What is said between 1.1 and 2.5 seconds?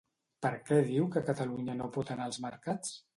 que Catalunya no pot anar als